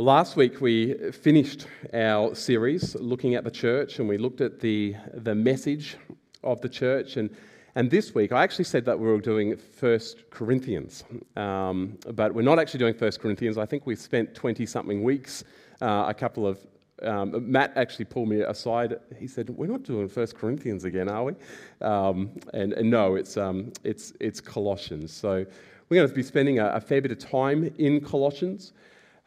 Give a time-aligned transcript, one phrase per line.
[0.00, 4.96] Last week we finished our series looking at the church and we looked at the,
[5.12, 5.98] the message
[6.42, 7.18] of the church.
[7.18, 7.28] And,
[7.74, 11.04] and this week I actually said that we were doing First Corinthians,
[11.36, 13.58] um, but we're not actually doing First Corinthians.
[13.58, 15.44] I think we've spent 20 something weeks,
[15.82, 16.66] uh, a couple of
[17.02, 18.98] um, Matt actually pulled me aside.
[19.18, 21.34] He said, "We're not doing First Corinthians again, are we?"
[21.80, 25.10] Um, and, and, no, it's um, it's it's Colossians.
[25.10, 25.46] So
[25.88, 28.74] we're going to be spending a, a fair bit of time in Colossians.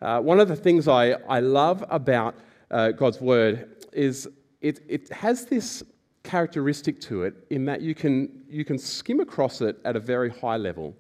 [0.04, 2.36] Uh, one of the things I, I love about
[2.72, 4.28] uh, God's Word is
[4.60, 5.82] it, it has this
[6.24, 10.30] characteristic to it in that you can, you can skim across it at a very
[10.30, 10.94] high level.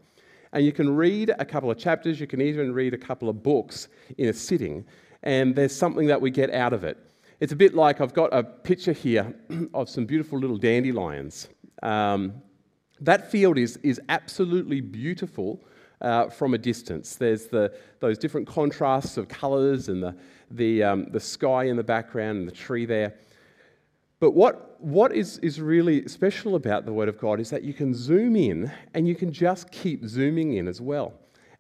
[0.54, 3.44] And you can read a couple of chapters, you can even read a couple of
[3.44, 4.86] books in a sitting,
[5.24, 6.98] and there's something that we get out of it.
[7.42, 9.36] It's a bit like I've got a picture here
[9.74, 11.50] of some beautiful little dandelions.
[11.82, 12.36] Um,
[13.02, 15.60] that field is, is absolutely beautiful
[16.04, 17.16] uh, from a distance.
[17.16, 20.16] There's the, those different contrasts of colours and the,
[20.52, 23.16] the, um, the sky in the background and the tree there.
[24.20, 27.74] But what, what is, is really special about the Word of God is that you
[27.74, 31.14] can zoom in and you can just keep zooming in as well.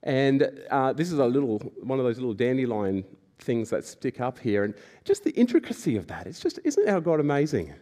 [0.03, 3.03] And uh, this is a little, one of those little dandelion
[3.39, 4.63] things that stick up here.
[4.63, 4.73] And
[5.03, 7.73] just the intricacy of that, it's just, isn't our God amazing?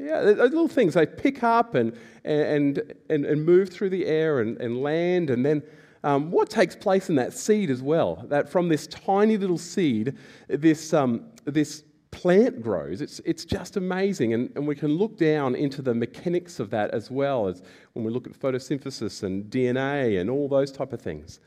[0.00, 4.40] Yeah, those little things they pick up and, and, and, and move through the air
[4.40, 5.28] and, and land.
[5.28, 5.62] And then
[6.02, 8.24] um, what takes place in that seed as well?
[8.28, 10.16] That from this tiny little seed,
[10.48, 13.02] this, um, this plant grows.
[13.02, 14.32] It's, it's just amazing.
[14.32, 17.60] And, and we can look down into the mechanics of that as well as
[17.92, 21.40] when we look at photosynthesis and DNA and all those type of things.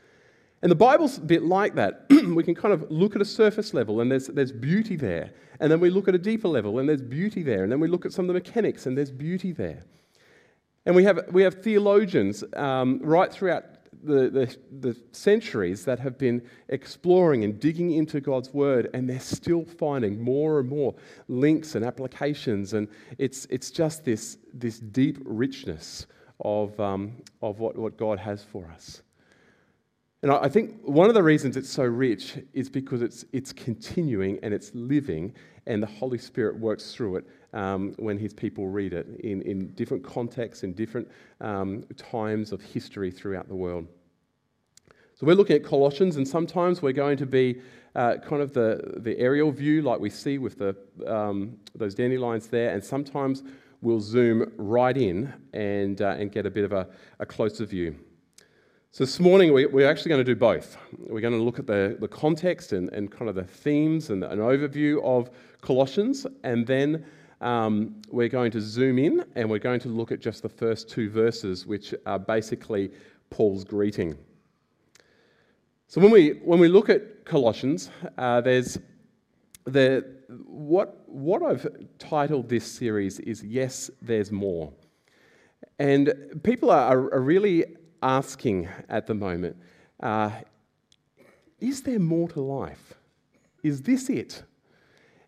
[0.64, 2.06] And the Bible's a bit like that.
[2.34, 5.30] we can kind of look at a surface level and there's, there's beauty there.
[5.60, 7.64] And then we look at a deeper level and there's beauty there.
[7.64, 9.82] And then we look at some of the mechanics and there's beauty there.
[10.86, 13.64] And we have, we have theologians um, right throughout
[14.02, 19.20] the, the, the, centuries that have been exploring and digging into God's Word, and they're
[19.20, 20.94] still finding more and more
[21.28, 22.72] links and applications.
[22.72, 26.06] And it's, it's just this, this deep richness
[26.40, 29.02] of, um, of what, what God has for us.
[30.24, 34.38] And I think one of the reasons it's so rich is because it's, it's continuing
[34.42, 35.34] and it's living,
[35.66, 39.74] and the Holy Spirit works through it um, when His people read it in, in
[39.74, 41.10] different contexts, in different
[41.42, 43.86] um, times of history throughout the world.
[45.12, 47.60] So we're looking at Colossians, and sometimes we're going to be
[47.94, 50.74] uh, kind of the, the aerial view, like we see with the,
[51.06, 53.42] um, those dandelions there, and sometimes
[53.82, 57.94] we'll zoom right in and, uh, and get a bit of a, a closer view.
[58.94, 60.76] So this morning we, are actually going to do both.
[60.96, 64.22] We're going to look at the, the context and, and kind of the themes and
[64.22, 65.30] an overview of
[65.62, 67.04] Colossians, and then
[67.40, 70.88] um, we're going to zoom in and we're going to look at just the first
[70.88, 72.92] two verses, which are basically
[73.30, 74.16] Paul's greeting.
[75.88, 78.78] So when we, when we look at Colossians, uh, there's
[79.64, 80.06] the,
[80.46, 81.66] what, what I've
[81.98, 84.72] titled this series is Yes, There's More.
[85.80, 87.64] And people are, are really
[88.04, 89.56] asking at the moment
[90.00, 90.30] uh,
[91.60, 92.94] is there more to life?
[93.62, 94.42] Is this it?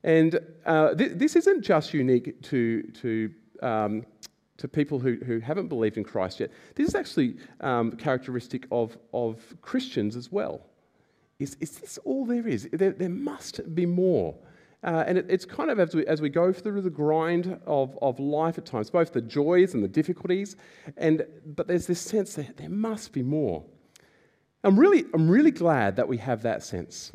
[0.04, 3.32] And uh, th- this isn't just unique to, to,
[3.62, 4.04] um,
[4.58, 6.50] to people who, who haven't believed in Christ yet.
[6.74, 10.60] This is actually um, characteristic of, of Christians as well.
[11.38, 12.68] Is, is this all there is?
[12.72, 14.34] There, there must be more.
[14.86, 17.98] Uh, and it, it's kind of as we, as we go through the grind of,
[18.00, 20.56] of life at times, both the joys and the difficulties,
[20.96, 23.64] and, but there's this sense that there must be more.
[24.62, 27.10] I'm really, I'm really glad that we have that sense.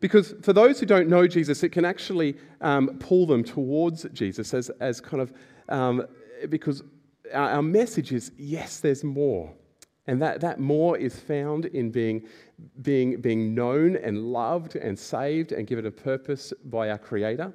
[0.00, 4.52] Because for those who don't know Jesus, it can actually um, pull them towards Jesus
[4.52, 5.32] as, as kind of,
[5.70, 6.06] um,
[6.50, 6.82] because
[7.32, 9.50] our, our message is yes, there's more.
[10.06, 12.26] And that, that more is found in being,
[12.82, 17.52] being, being known and loved and saved and given a purpose by our Creator.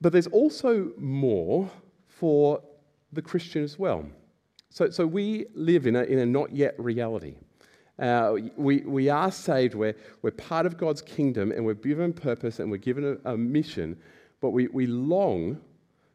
[0.00, 1.70] But there's also more
[2.08, 2.60] for
[3.12, 4.04] the Christian as well.
[4.68, 7.34] So, so we live in a, in a not yet reality.
[7.98, 12.58] Uh, we, we are saved, we're, we're part of God's kingdom, and we're given purpose
[12.58, 13.98] and we're given a, a mission,
[14.40, 15.60] but we, we long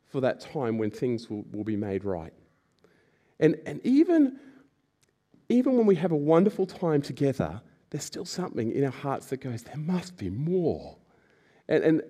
[0.08, 2.34] for that time when things will, will be made right.
[3.40, 4.40] And, and even
[5.50, 9.38] even when we have a wonderful time together, there's still something in our hearts that
[9.38, 10.98] goes, there must be more.
[11.68, 12.02] And, and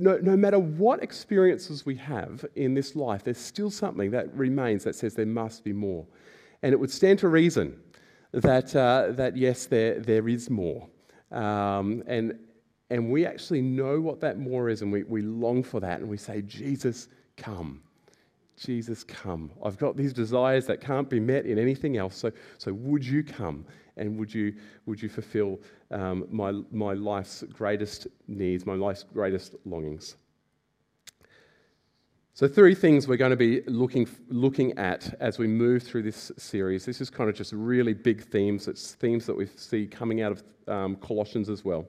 [0.00, 4.84] no, no matter what experiences we have in this life, there's still something that remains
[4.84, 6.06] that says there must be more.
[6.62, 7.80] And it would stand to reason
[8.32, 10.88] that, uh, that yes, there, there is more.
[11.32, 12.38] Um, and,
[12.90, 16.08] and we actually know what that more is, and we, we long for that, and
[16.08, 17.82] we say, Jesus, come.
[18.56, 19.50] Jesus, come.
[19.64, 23.22] I've got these desires that can't be met in anything else, so, so would you
[23.22, 23.66] come
[23.96, 24.54] And would you,
[24.84, 25.58] would you fulfill
[25.90, 30.16] um, my, my life's greatest needs, my life's greatest longings?
[32.34, 36.30] So, three things we're going to be looking, looking at as we move through this
[36.36, 36.84] series.
[36.84, 38.68] This is kind of just really big themes.
[38.68, 41.88] It's themes that we see coming out of um, Colossians as well.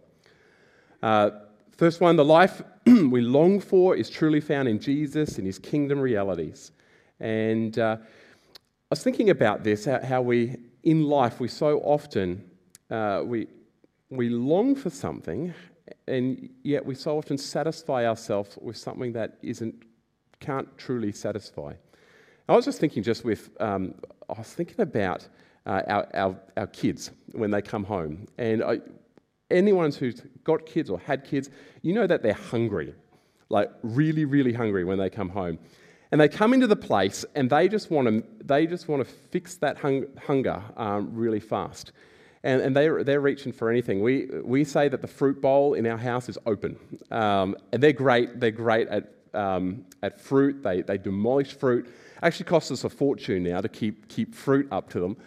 [1.04, 1.31] Uh,
[1.78, 6.00] first one the life we long for is truly found in Jesus and his kingdom
[6.00, 6.72] realities.
[7.20, 8.58] And uh, I
[8.90, 12.44] was thinking about this how, we, in life, we so often
[12.90, 13.48] uh, we,
[14.10, 15.54] we long for something,
[16.08, 19.84] and yet we so often satisfy ourselves with something that isn't
[20.40, 21.74] can't truly satisfy.
[22.48, 23.96] I was just thinking, just with, um,
[24.30, 25.28] I was thinking about
[25.66, 28.28] uh, our, our, our, kids when they come home.
[28.38, 28.80] And I,
[29.50, 31.50] anyone who's got kids or had kids,
[31.82, 32.94] you know that they're hungry,
[33.50, 35.60] like really, really hungry when they come home.
[36.12, 39.14] And they come into the place and they just want to, they just want to
[39.32, 41.92] fix that hung, hunger um, really fast.
[42.44, 44.02] And, and they're, they're reaching for anything.
[44.02, 46.78] We, we say that the fruit bowl in our house is open.
[47.12, 48.40] Um, and they're great.
[48.40, 50.64] They're great at um, at fruit.
[50.64, 51.94] They, they demolish fruit.
[52.22, 55.18] Actually, costs us a fortune now to keep, keep fruit up to them.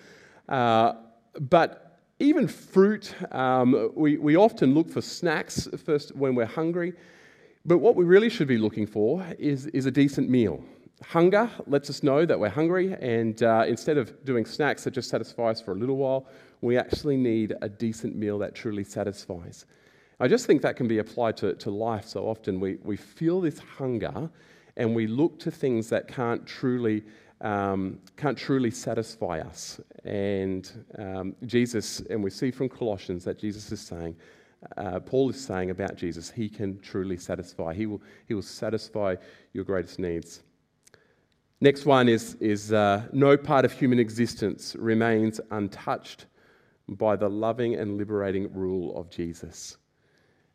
[0.48, 0.94] Uh,
[1.38, 1.89] but
[2.20, 6.92] even fruit, um, we, we often look for snacks first when we're hungry.
[7.64, 10.62] But what we really should be looking for is, is a decent meal.
[11.02, 15.08] Hunger lets us know that we're hungry, and uh, instead of doing snacks that just
[15.08, 16.26] satisfy us for a little while,
[16.60, 19.64] we actually need a decent meal that truly satisfies.
[20.20, 22.60] I just think that can be applied to, to life so often.
[22.60, 24.28] We, we feel this hunger
[24.76, 27.02] and we look to things that can't truly,
[27.40, 29.80] um, can't truly satisfy us.
[30.04, 34.16] And um, Jesus, and we see from Colossians that Jesus is saying,
[34.76, 37.72] uh, Paul is saying about Jesus, he can truly satisfy.
[37.72, 39.16] He will, he will satisfy
[39.54, 40.42] your greatest needs.
[41.62, 46.26] Next one is, is uh, no part of human existence remains untouched
[46.88, 49.76] by the loving and liberating rule of Jesus.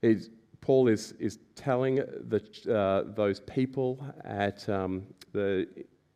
[0.02, 0.30] It,
[0.62, 2.42] Paul is, is telling the,
[2.72, 5.68] uh, those people at, um, the,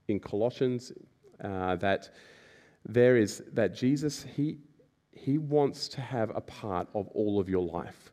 [0.09, 0.91] in Colossians
[1.43, 2.09] uh, that
[2.85, 4.57] there is that Jesus, he,
[5.11, 8.11] he wants to have a part of all of your life.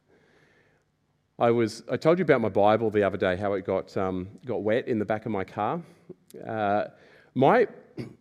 [1.38, 4.28] I, was, I told you about my Bible the other day, how it got, um,
[4.46, 5.82] got wet in the back of my car.
[6.46, 6.84] Uh,
[7.34, 7.66] my,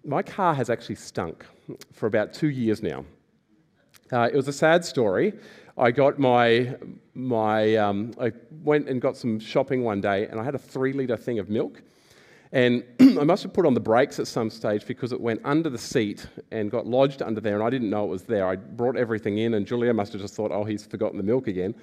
[0.03, 1.45] my car has actually stunk
[1.93, 3.05] for about two years now.
[4.11, 5.33] Uh, it was a sad story.
[5.77, 6.75] I got my,
[7.13, 8.31] my um, I
[8.63, 11.49] went and got some shopping one day and I had a three litre thing of
[11.49, 11.81] milk.
[12.51, 15.69] And I must have put on the brakes at some stage because it went under
[15.69, 18.47] the seat and got lodged under there, and I didn't know it was there.
[18.47, 21.47] I brought everything in, and Julia must have just thought, oh, he's forgotten the milk
[21.47, 21.75] again.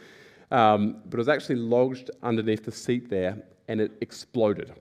[0.50, 4.72] Um, but it was actually lodged underneath the seat there, and it exploded.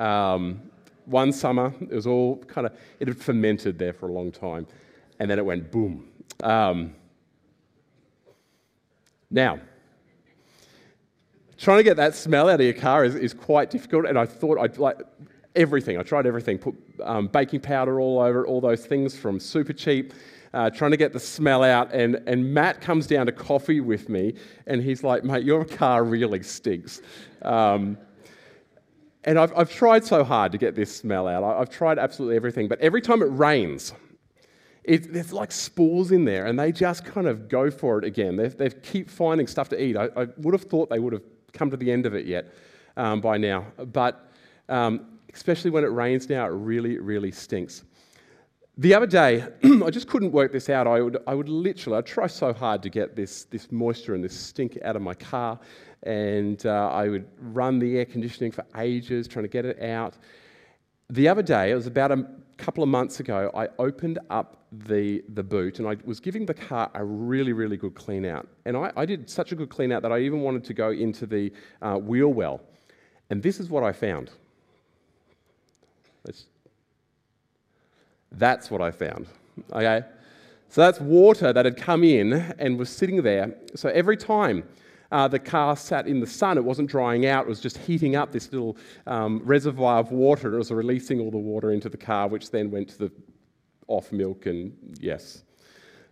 [0.00, 0.60] Um,
[1.04, 4.66] one summer, it was all kind of, it had fermented there for a long time,
[5.18, 6.08] and then it went boom.
[6.42, 6.94] Um,
[9.30, 9.60] now,
[11.62, 14.26] trying to get that smell out of your car is, is quite difficult, and I
[14.26, 14.98] thought I'd like
[15.54, 15.96] everything.
[15.96, 16.74] I tried everything, put
[17.04, 20.12] um, baking powder all over all those things from Supercheap.
[20.52, 24.10] Uh, trying to get the smell out, and, and Matt comes down to coffee with
[24.10, 24.34] me,
[24.66, 27.00] and he's like, Mate, your car really stinks.
[27.42, 27.96] Um,
[29.24, 31.44] and I've, I've tried so hard to get this smell out.
[31.44, 33.94] I've tried absolutely everything, but every time it rains,
[34.84, 38.36] it, there's like spores in there, and they just kind of go for it again.
[38.36, 39.96] They, they keep finding stuff to eat.
[39.96, 42.52] I, I, would have thought they would have come to the end of it yet
[42.96, 44.30] um, by now, but
[44.68, 47.84] um, especially when it rains now, it really, really stinks.
[48.78, 50.86] The other day, I just couldn't work this out.
[50.86, 54.24] I would, I would literally, I'd try so hard to get this, this moisture and
[54.24, 55.58] this stink out of my car,
[56.04, 60.16] and uh, I would run the air conditioning for ages trying to get it out.
[61.10, 62.26] The other day, it was about a
[62.62, 66.54] couple of months ago, I opened up the, the boot and I was giving the
[66.54, 68.46] car a really, really good clean out.
[68.64, 70.90] And I, I did such a good clean out that I even wanted to go
[70.90, 71.52] into the
[71.82, 72.60] uh, wheel well.
[73.30, 74.30] And this is what I found.
[78.30, 79.26] That's what I found.
[79.72, 80.02] Okay?
[80.68, 83.54] So that's water that had come in and was sitting there.
[83.74, 84.62] So every time
[85.12, 88.16] uh, the car sat in the sun, it wasn't drying out, it was just heating
[88.16, 88.76] up this little
[89.06, 92.70] um, reservoir of water it was releasing all the water into the car, which then
[92.70, 93.12] went to the
[93.88, 95.44] off milk and yes.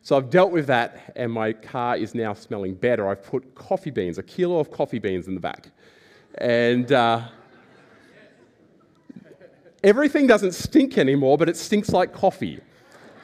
[0.03, 3.09] So I've dealt with that, and my car is now smelling better.
[3.09, 5.71] I've put coffee beans, a kilo of coffee beans in the back.
[6.37, 7.23] And uh,
[9.83, 12.61] everything doesn't stink anymore, but it stinks like coffee.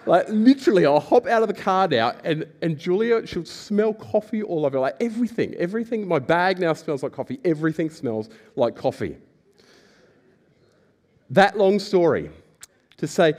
[0.07, 4.43] Like literally, I'll hop out of the car now, and, and Julia, she'll smell coffee
[4.43, 4.79] all over.
[4.79, 6.07] Like everything, everything.
[6.07, 7.41] My bag now smells like coffee.
[7.45, 9.17] Everything smells like coffee.
[11.31, 12.31] That long story
[12.99, 13.35] to say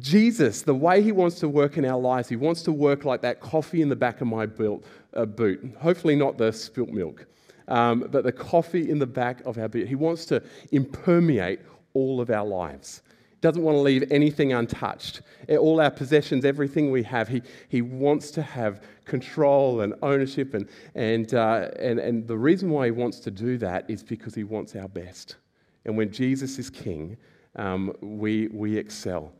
[0.00, 3.22] Jesus, the way he wants to work in our lives, he wants to work like
[3.22, 4.84] that coffee in the back of my boot.
[5.14, 5.74] Uh, boot.
[5.80, 7.26] Hopefully, not the spilt milk,
[7.68, 9.86] um, but the coffee in the back of our boot.
[9.86, 11.60] He wants to impermeate
[11.94, 13.02] all of our lives.
[13.40, 15.22] Doesn't want to leave anything untouched.
[15.48, 20.54] All our possessions, everything we have, he, he wants to have control and ownership.
[20.54, 24.34] And, and, uh, and, and the reason why he wants to do that is because
[24.34, 25.36] he wants our best.
[25.84, 27.16] And when Jesus is king,
[27.56, 29.32] um, we, we excel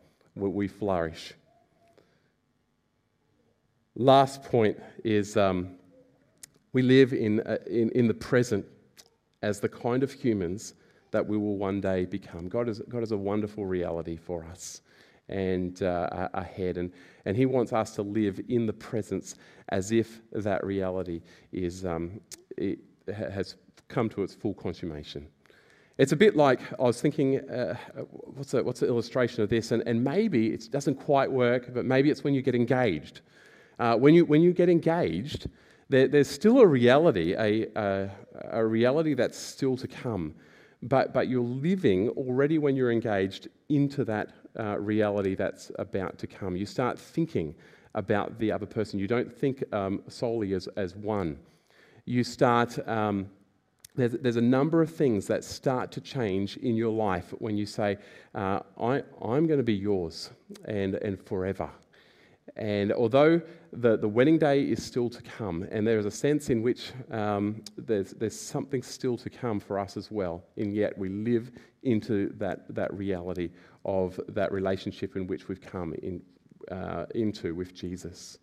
[0.47, 1.35] we flourish.
[3.97, 5.71] Last point is um,
[6.73, 8.64] we live in, uh, in, in the present
[9.43, 10.75] as the kind of humans
[11.11, 12.49] that we will one day become.
[12.49, 14.83] God is, God is a wonderful reality for us
[15.29, 16.79] and uh, ahead.
[16.79, 16.93] And,
[17.25, 19.35] and He wants us to live in the presence
[19.69, 21.21] as if that reality
[21.53, 22.21] is, um,
[22.57, 22.79] it
[23.15, 23.57] has
[23.88, 25.29] come to its full consummation.
[25.99, 27.75] It's a bit like I was thinking, uh,
[28.35, 29.73] what's, the, what's the illustration of this?
[29.73, 33.21] And, and maybe it doesn't quite work, but maybe it's when you get engaged.
[33.81, 35.49] Uh, when, you, when you get engaged,
[35.88, 38.11] there, there's still a reality, a, a,
[38.50, 40.35] a, reality that's still to come.
[40.83, 46.27] But, but you're living already when you're engaged into that uh, reality that's about to
[46.27, 46.57] come.
[46.57, 47.55] You start thinking
[47.95, 49.01] about the other person.
[49.01, 51.39] You don't think um, solely as, as one.
[52.05, 52.79] You start.
[52.89, 53.29] Um,
[53.97, 57.67] there's, there's a number of things that start to change in your life when you
[57.67, 57.99] say,
[58.35, 60.31] uh, I, I'm going to be yours
[60.67, 61.69] and, and forever.
[62.57, 63.40] And although
[63.73, 66.93] the, the wedding day is still to come, and there is a sense in which
[67.11, 71.50] um, there's, there's something still to come for us as well, and yet we live
[71.83, 73.50] into that, that reality
[73.85, 76.21] of that relationship in which we've come in,
[76.71, 78.38] uh, into with Jesus.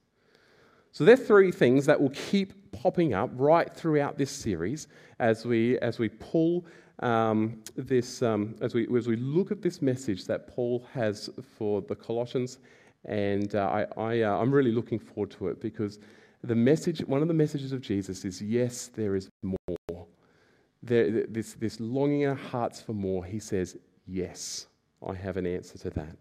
[0.92, 4.88] So there are three things that will keep popping up right throughout this series
[5.20, 6.66] as we, as we pull
[7.00, 11.82] um, this, um, as, we, as we look at this message that Paul has for
[11.82, 12.60] the Colossians.
[13.06, 16.00] And uh, I, I, uh, I'm really looking forward to it because
[16.44, 20.08] the message, one of the messages of Jesus is yes, there is more.
[20.84, 24.68] There, this, this longing in our hearts for more, he says, yes,
[25.08, 26.16] I have an answer to that.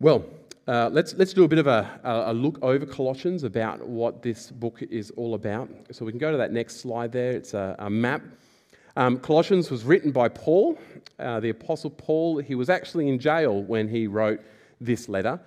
[0.00, 0.24] Well,
[0.66, 4.50] uh, let's, let's do a bit of a, a look over Colossians about what this
[4.50, 5.68] book is all about.
[5.92, 7.32] So we can go to that next slide there.
[7.32, 8.22] It's a, a map.
[8.96, 10.78] Um, Colossians was written by Paul,
[11.18, 12.38] uh, the Apostle Paul.
[12.38, 14.40] He was actually in jail when he wrote
[14.80, 15.40] this letter.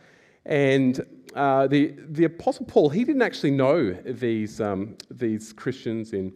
[0.45, 6.33] And uh, the, the Apostle Paul, he didn't actually know these, um, these Christians in,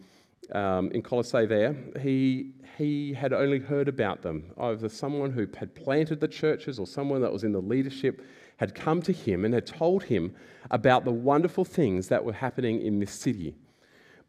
[0.52, 1.76] um, in Colossae there.
[2.00, 6.86] He, he had only heard about them, either someone who had planted the churches or
[6.86, 8.22] someone that was in the leadership
[8.56, 10.34] had come to him and had told him
[10.70, 13.54] about the wonderful things that were happening in this city,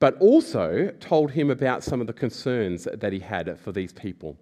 [0.04, 4.36] but also told him about some of the concerns that he had for these people.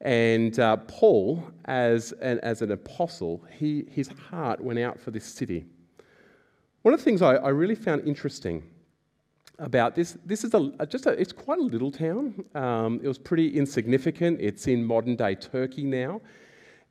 [0.00, 5.24] And uh, Paul, as an, as an apostle, he, his heart went out for this
[5.24, 5.66] city.
[6.82, 8.62] One of the things I, I really found interesting
[9.58, 12.44] about this, this is a, just a, it's quite a little town.
[12.54, 14.40] Um, it was pretty insignificant.
[14.40, 16.20] It's in modern day Turkey now.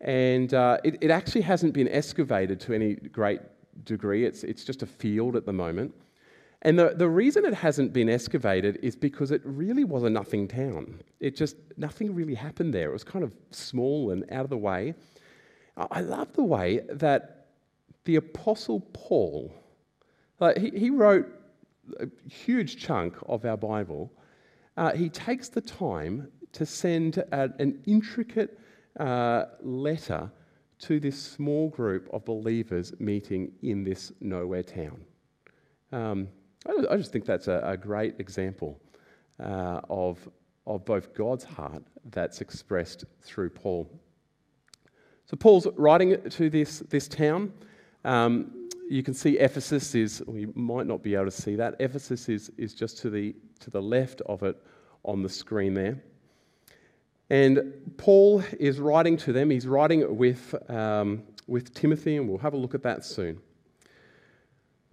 [0.02, 3.40] And uh, it, it, actually hasn't been excavated to any great
[3.86, 5.94] degree, it's, it's just a field at the moment.
[6.64, 10.48] And the, the reason it hasn't been excavated is because it really was a nothing
[10.48, 11.02] town.
[11.20, 12.90] It just, nothing really happened there.
[12.90, 14.94] It was kind of small and out of the way.
[15.78, 17.48] I love the way that
[18.04, 19.54] the Apostle Paul,
[20.40, 21.28] like he, he wrote
[22.00, 24.12] a huge chunk of our Bible.
[24.78, 28.60] Uh, he takes the time to send a, an intricate
[29.00, 30.30] uh, letter
[30.80, 35.06] to this small group of believers meeting in this nowhere town.
[35.92, 36.28] Um,
[36.68, 38.80] I, just think that's a, a great example
[39.40, 40.20] uh, of,
[40.68, 43.90] of both God's heart that's expressed through Paul.
[45.26, 47.54] So, Paul's writing to this, this town.
[48.06, 51.76] Um, you can see Ephesus is, well, you might not be able to see that.
[51.80, 54.62] Ephesus is, is just to the, to the left of it
[55.04, 56.04] on the screen there.
[57.30, 59.50] And Paul is writing to them.
[59.50, 63.40] He's writing with, um, with Timothy, and we'll have a look at that soon.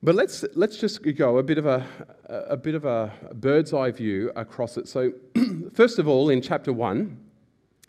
[0.02, 1.84] But let's, let's just go a bit of a,
[2.28, 4.86] a bit of a bird's eye view across it.
[4.86, 5.12] So,
[5.74, 7.18] first of all, in chapter 1,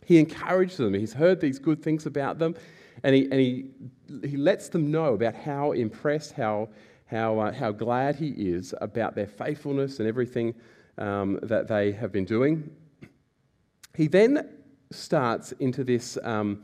[0.06, 0.96] he encourages them.
[0.96, 2.56] He's heard these good things about them,
[3.04, 3.66] and he, and he,
[4.28, 6.70] he lets them know about how impressed, how,
[7.06, 10.56] how, uh, how glad he is about their faithfulness and everything
[10.98, 12.72] um, that they have been doing.
[13.96, 14.50] He then
[14.92, 16.64] starts into this, um,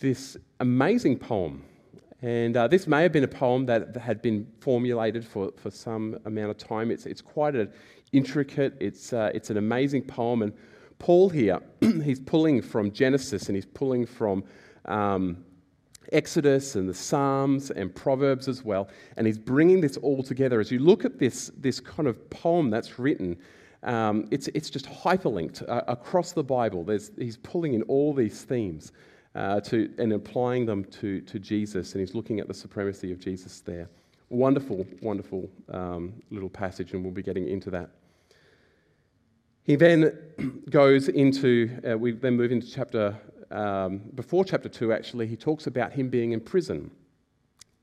[0.00, 1.62] this amazing poem.
[2.24, 6.16] And uh, this may have been a poem that had been formulated for, for some
[6.24, 6.90] amount of time.
[6.90, 7.70] It's, it's quite an
[8.12, 10.40] intricate, it's, uh, it's an amazing poem.
[10.40, 10.54] And
[10.98, 11.60] Paul here,
[12.02, 14.42] he's pulling from Genesis and he's pulling from
[14.86, 15.44] um,
[16.12, 18.88] Exodus and the Psalms and Proverbs as well,
[19.18, 20.60] and he's bringing this all together.
[20.60, 23.36] As you look at this, this kind of poem that's written,
[23.82, 26.84] um, it's, it's just hyperlinked uh, across the Bible.
[26.84, 28.92] There's, he's pulling in all these themes
[29.34, 33.18] uh, to, and applying them to, to Jesus, and he's looking at the supremacy of
[33.18, 33.88] Jesus there.
[34.28, 37.90] Wonderful, wonderful um, little passage, and we'll be getting into that.
[39.64, 40.16] He then
[40.70, 43.16] goes into, uh, we then move into chapter,
[43.50, 46.90] um, before chapter 2, actually, he talks about him being in prison.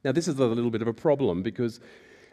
[0.03, 1.79] Now, this is a little bit of a problem because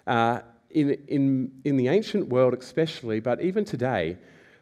[0.07, 4.17] uh, in, in, in the ancient world, especially, but even today,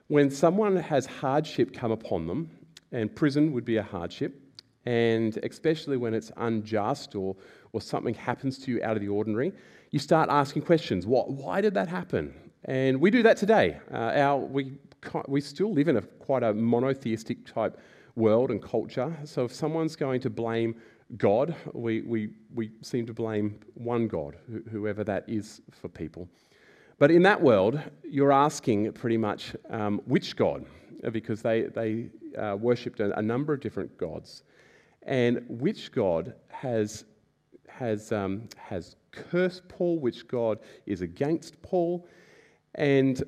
[0.08, 2.50] when someone has hardship come upon them,
[2.92, 4.40] and prison would be a hardship,
[4.86, 7.36] and especially when it's unjust or,
[7.72, 9.52] or something happens to you out of the ordinary,
[9.90, 11.06] you start asking questions.
[11.06, 12.34] What, why did that happen?
[12.64, 13.78] And we do that today.
[13.92, 14.72] Uh, our, we,
[15.28, 17.78] we still live in a quite a monotheistic type
[18.14, 19.14] world and culture.
[19.24, 20.76] So if someone's going to blame
[21.16, 24.36] God, we, we, we seem to blame one God,
[24.70, 26.28] whoever that is for people.
[26.98, 30.64] But in that world, you're asking pretty much um, which God,
[31.12, 34.42] because they, they uh, worshipped a, a, number of different gods.
[35.06, 37.04] And which God has,
[37.68, 42.06] has, um, has cursed Paul, which God is against Paul.
[42.74, 43.22] And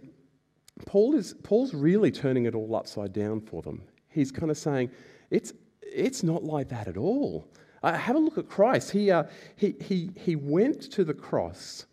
[0.86, 3.82] Paul is, Paul's really turning it all upside down for them.
[4.08, 4.90] He's kind of saying,
[5.30, 7.48] it's, it's not like that at all.
[7.82, 8.90] Uh, have a look at Christ.
[8.90, 9.24] He, uh,
[9.56, 11.86] he, he, he went to the cross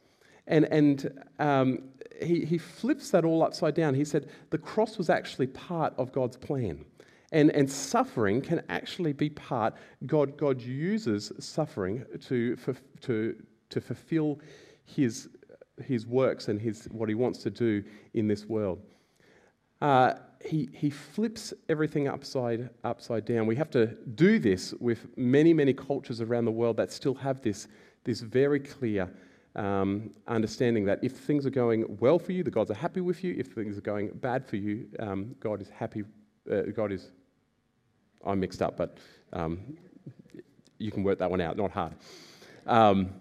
[0.47, 1.79] and, and um,
[2.21, 3.93] he, he flips that all upside down.
[3.93, 6.85] He said the cross was actually part of God's plan.
[7.31, 9.73] And, and suffering can actually be part,
[10.05, 12.57] God, God uses suffering to,
[13.01, 13.35] to,
[13.69, 14.39] to fulfill
[14.85, 15.29] his,
[15.83, 18.79] his works and his, what he wants to do in this world.
[19.81, 20.13] Uh,
[20.45, 23.47] he, he flips everything upside, upside down.
[23.47, 27.41] We have to do this with many, many cultures around the world that still have
[27.41, 27.67] this,
[28.03, 29.11] this very clear
[29.55, 33.23] um, understanding that if things are going well for you, the gods are happy with
[33.23, 33.35] you.
[33.37, 36.03] If things are going bad for you, um, God is happy.
[36.51, 37.09] Uh, God is.
[38.25, 38.97] I'm mixed up, but
[39.33, 39.59] um,
[40.79, 41.57] you can work that one out.
[41.57, 41.93] Not hard.
[42.65, 43.11] Um,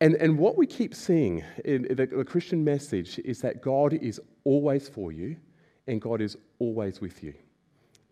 [0.00, 4.20] and, and what we keep seeing in the, the Christian message is that God is
[4.44, 5.36] always for you
[5.88, 7.34] and God is always with you.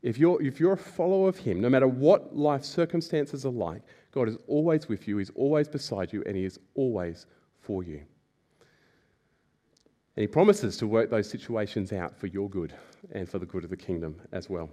[0.02, 3.82] If you're, if you're a follower of Him, no matter what life circumstances are like,
[4.12, 7.26] God is always with you, He's always beside you, and He is always
[7.60, 8.02] for you.
[10.16, 12.74] And He promises to work those situations out for your good
[13.12, 14.70] and for the good of the kingdom as well.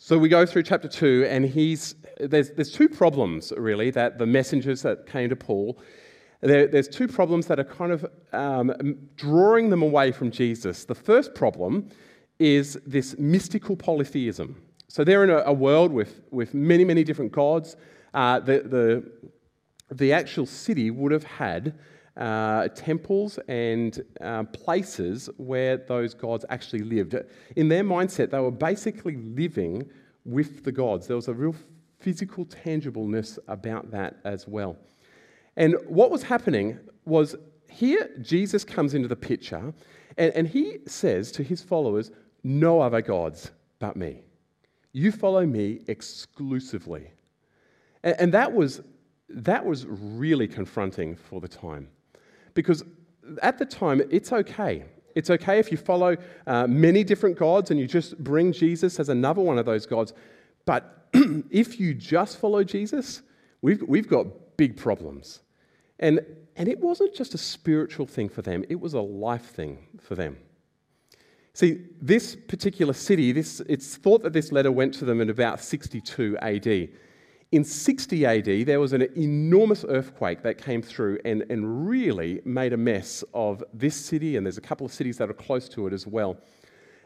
[0.00, 4.26] So we go through chapter 2, and he's, there's, there's two problems, really, that the
[4.26, 5.80] messengers that came to Paul,
[6.40, 10.84] there, there's two problems that are kind of um, drawing them away from Jesus.
[10.84, 11.88] The first problem
[12.38, 14.62] is this mystical polytheism.
[14.86, 17.76] So they're in a, a world with, with many, many different gods.
[18.14, 21.74] Uh, the, the, the actual city would have had
[22.18, 27.14] uh, temples and uh, places where those gods actually lived.
[27.56, 29.88] In their mindset, they were basically living
[30.24, 31.06] with the gods.
[31.06, 31.54] There was a real
[32.00, 34.76] physical tangibleness about that as well.
[35.56, 37.36] And what was happening was
[37.70, 39.72] here Jesus comes into the picture
[40.16, 42.10] and, and he says to his followers,
[42.42, 44.22] No other gods but me.
[44.92, 47.10] You follow me exclusively.
[48.02, 48.80] And, and that, was,
[49.28, 51.88] that was really confronting for the time.
[52.58, 52.82] Because
[53.40, 54.82] at the time, it's okay.
[55.14, 59.10] It's okay if you follow uh, many different gods and you just bring Jesus as
[59.10, 60.12] another one of those gods.
[60.64, 63.22] But if you just follow Jesus,
[63.62, 65.38] we've, we've got big problems.
[66.00, 66.18] And,
[66.56, 70.16] and it wasn't just a spiritual thing for them, it was a life thing for
[70.16, 70.36] them.
[71.52, 75.60] See, this particular city, this, it's thought that this letter went to them in about
[75.60, 76.88] 62 AD.
[77.50, 82.74] In 60 AD, there was an enormous earthquake that came through and, and really made
[82.74, 85.86] a mess of this city, and there's a couple of cities that are close to
[85.86, 86.36] it as well.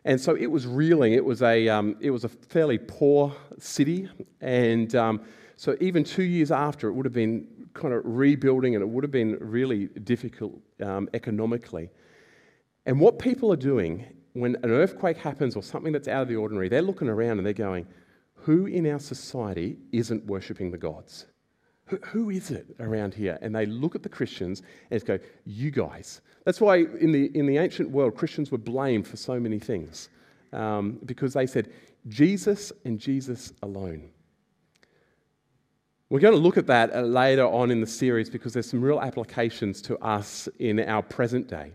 [0.04, 1.12] And so it was reeling.
[1.12, 4.08] It was a, um, it was a fairly poor city,
[4.40, 5.20] and um,
[5.56, 9.04] so even two years after, it would have been kind of rebuilding, and it would
[9.04, 11.88] have been really difficult um, economically.
[12.84, 16.34] And what people are doing when an earthquake happens or something that's out of the
[16.34, 17.86] ordinary, they're looking around and they're going,
[18.42, 21.26] who in our society isn't worshipping the gods?
[21.86, 23.38] Who, who is it around here?
[23.40, 26.20] And they look at the Christians and go, You guys.
[26.44, 30.08] That's why in the, in the ancient world, Christians were blamed for so many things
[30.52, 31.70] um, because they said,
[32.08, 34.10] Jesus and Jesus alone.
[36.10, 38.82] We're going to look at that uh, later on in the series because there's some
[38.82, 41.72] real applications to us in our present day.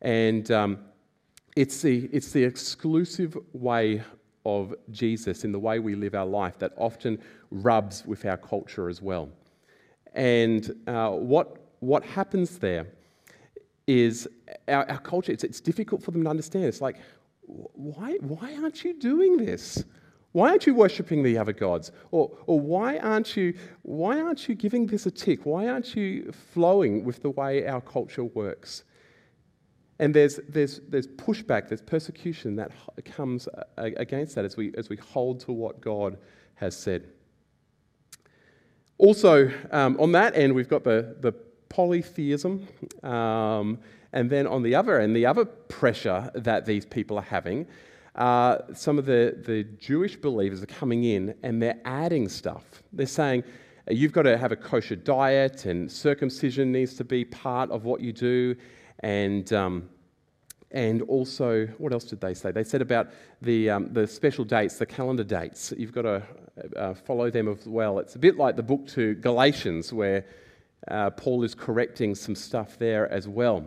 [0.00, 0.78] And um,
[1.56, 4.02] it's the, it's the exclusive way
[4.44, 7.18] of Jesus in the way we live our life that often
[7.50, 9.28] rubs with our culture as well.
[10.14, 12.86] And uh, what, what happens there
[13.86, 14.28] is
[14.68, 16.64] our, our culture, it's, it's difficult for them to understand.
[16.64, 16.96] It's like,
[17.42, 19.84] why, why aren't you doing this?
[20.32, 21.90] Why aren't you worshipping the other gods?
[22.12, 25.44] Or, or why, aren't you, why aren't you giving this a tick?
[25.44, 28.84] Why aren't you flowing with the way our culture works?
[30.00, 32.72] And there's, there's, there's pushback, there's persecution that
[33.04, 36.16] comes against that as we, as we hold to what God
[36.54, 37.06] has said.
[38.96, 41.32] Also, um, on that end, we've got the, the
[41.68, 42.66] polytheism.
[43.02, 43.78] Um,
[44.14, 47.66] and then on the other end, the other pressure that these people are having,
[48.16, 52.82] uh, some of the, the Jewish believers are coming in and they're adding stuff.
[52.94, 53.44] They're saying,
[53.90, 58.00] you've got to have a kosher diet, and circumcision needs to be part of what
[58.00, 58.56] you do.
[59.00, 59.88] And, um,
[60.70, 62.52] and also, what else did they say?
[62.52, 63.08] They said about
[63.42, 65.72] the, um, the special dates, the calendar dates.
[65.76, 66.22] You've got to
[66.76, 67.98] uh, follow them as well.
[67.98, 70.26] It's a bit like the book to Galatians, where
[70.88, 73.64] uh, Paul is correcting some stuff there as well.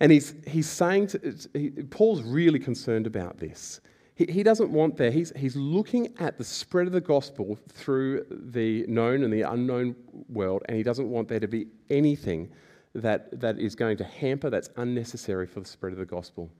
[0.00, 3.80] And he's, he's saying, to, he, Paul's really concerned about this.
[4.16, 8.26] He, he doesn't want there, he's, he's looking at the spread of the gospel through
[8.30, 9.96] the known and the unknown
[10.28, 12.50] world, and he doesn't want there to be anything
[12.94, 16.50] that, that is going to hamper, that's unnecessary for the spread of the gospel.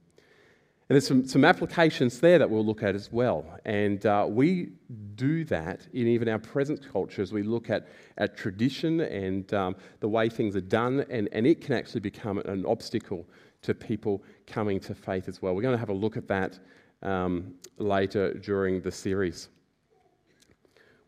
[0.87, 3.43] And there's some, some applications there that we'll look at as well.
[3.65, 4.69] And uh, we
[5.15, 7.87] do that in even our present culture as we look at,
[8.19, 12.37] at tradition and um, the way things are done, and, and it can actually become
[12.37, 13.25] an obstacle
[13.63, 15.55] to people coming to faith as well.
[15.55, 16.59] We're going to have a look at that
[17.01, 19.49] um, later during the series.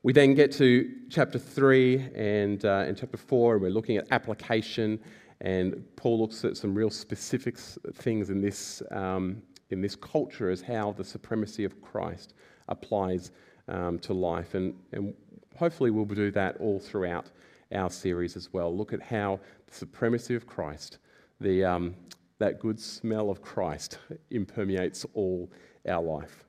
[0.03, 4.05] We then get to chapter 3 and, uh, and chapter 4, and we're looking at
[4.11, 4.99] application.
[5.41, 10.61] And Paul looks at some real specific things in this, um, in this culture as
[10.61, 12.35] how the supremacy of Christ
[12.69, 13.31] applies
[13.67, 14.53] um, to life.
[14.53, 15.15] And, and
[15.55, 17.31] hopefully, we'll do that all throughout
[17.73, 18.75] our series as well.
[18.75, 20.99] Look at how the supremacy of Christ,
[21.41, 21.95] the, um,
[22.37, 23.97] that good smell of Christ,
[24.29, 25.49] impermeates all
[25.87, 26.43] our life.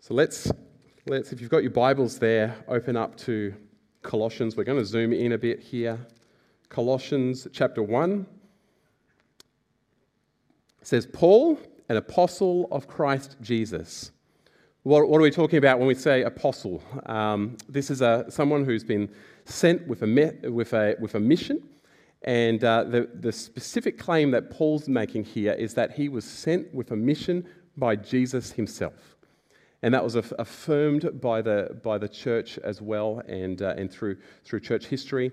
[0.00, 0.50] So let's
[1.10, 3.52] let's, if you've got your Bibles there, open up to
[4.00, 4.56] Colossians.
[4.56, 5.98] We're going to zoom in a bit here.
[6.68, 8.24] Colossians chapter 1
[10.82, 14.12] says, Paul, an apostle of Christ Jesus.
[14.84, 16.80] What, what are we talking about when we say apostle?
[17.06, 19.10] Um, this is a, someone who's been
[19.46, 21.60] sent with a, with a, with a mission.
[22.22, 26.72] And uh, the, the specific claim that Paul's making here is that he was sent
[26.72, 29.16] with a mission by Jesus himself.
[29.82, 34.18] And that was affirmed by the, by the church as well and, uh, and through,
[34.44, 35.32] through church history.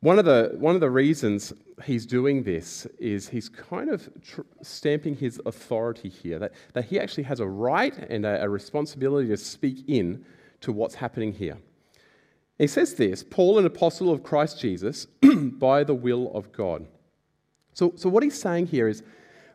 [0.00, 1.52] One of, the, one of the reasons
[1.84, 6.98] he's doing this is he's kind of tr- stamping his authority here, that, that he
[6.98, 10.24] actually has a right and a, a responsibility to speak in
[10.62, 11.58] to what's happening here.
[12.58, 16.86] He says this Paul, an apostle of Christ Jesus, by the will of God.
[17.74, 19.02] So, so, what he's saying here is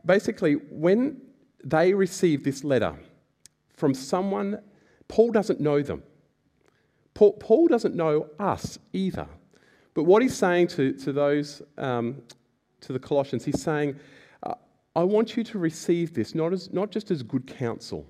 [0.06, 1.22] basically when
[1.64, 2.96] they receive this letter,
[3.76, 4.60] from someone,
[5.08, 6.04] Paul doesn't know them.
[7.14, 9.28] Paul, Paul doesn't know us either.
[9.94, 12.22] But what he's saying to, to those, um,
[12.82, 13.96] to the Colossians, he's saying,
[14.44, 14.56] uh,
[14.96, 18.06] I want you to receive this not, as, not just as good counsel,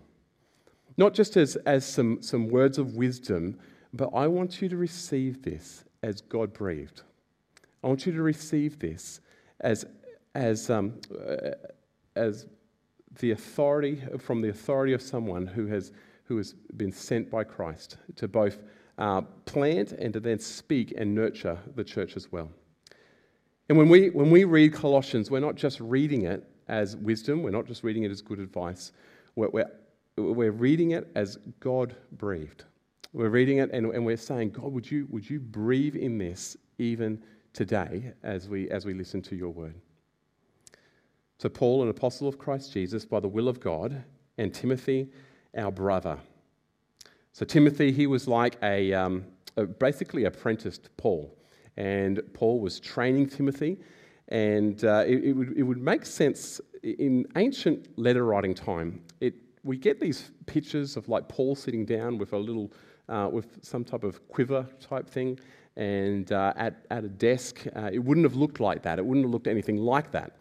[0.97, 3.59] not just as, as some, some words of wisdom,
[3.93, 7.01] but I want you to receive this as God breathed.
[7.83, 9.21] I want you to receive this
[9.59, 9.85] as,
[10.33, 11.51] as, um, uh,
[12.15, 12.47] as
[13.19, 15.91] the authority from the authority of someone who has,
[16.25, 18.61] who has been sent by Christ to both
[18.97, 22.49] uh, plant and to then speak and nurture the church as well.
[23.67, 27.49] And when we, when we read Colossians, we're not just reading it as wisdom, we're
[27.51, 28.91] not just reading it as good advice,
[29.35, 29.71] we're, we're,
[30.17, 32.63] we're reading it as God breathed.
[33.13, 36.57] We're reading it and, and we're saying, God, would you, would you breathe in this
[36.77, 37.21] even
[37.53, 39.75] today as we, as we listen to your word?
[41.45, 44.03] To Paul, an apostle of Christ Jesus, by the will of God,
[44.39, 45.09] and Timothy,
[45.55, 46.17] our brother.
[47.33, 51.37] So, Timothy, he was like a, um, a basically apprenticed Paul.
[51.77, 53.77] And Paul was training Timothy.
[54.29, 59.03] And uh, it, it, would, it would make sense in ancient letter writing time.
[59.21, 62.73] It, we get these pictures of like Paul sitting down with a little,
[63.07, 65.39] uh, with some type of quiver type thing,
[65.75, 67.67] and uh, at, at a desk.
[67.75, 68.97] Uh, it wouldn't have looked like that.
[68.97, 70.37] It wouldn't have looked anything like that.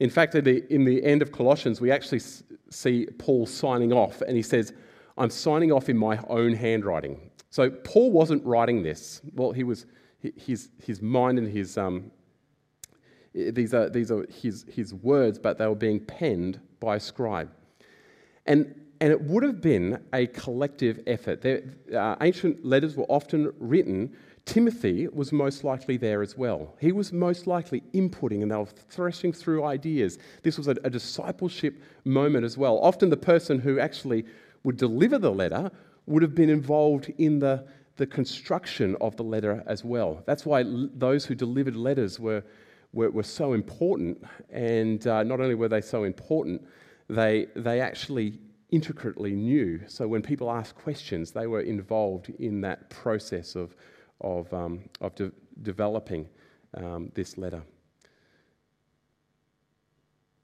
[0.00, 2.20] In fact, in the, in the end of Colossians, we actually
[2.70, 4.72] see Paul signing off, and he says,
[5.16, 7.30] I'm signing off in my own handwriting.
[7.50, 9.20] So Paul wasn't writing this.
[9.34, 9.86] Well, he was,
[10.18, 12.10] his, his mind and his, um,
[13.34, 17.50] These are, these are his, his words, but they were being penned by a scribe.
[18.46, 21.42] And, and it would have been a collective effort.
[21.42, 21.62] There,
[21.94, 24.16] uh, ancient letters were often written.
[24.44, 26.74] Timothy was most likely there as well.
[26.80, 30.18] He was most likely inputting and they were threshing through ideas.
[30.42, 32.78] This was a, a discipleship moment as well.
[32.82, 34.24] Often the person who actually
[34.64, 35.70] would deliver the letter
[36.06, 37.64] would have been involved in the,
[37.96, 40.22] the construction of the letter as well.
[40.26, 42.42] That's why l- those who delivered letters were,
[42.92, 44.24] were, were so important.
[44.50, 46.66] And uh, not only were they so important,
[47.08, 48.38] they, they actually
[48.70, 49.80] intricately knew.
[49.86, 53.76] So when people asked questions, they were involved in that process of,
[54.20, 56.28] of, um, of de- developing
[56.74, 57.62] um, this letter.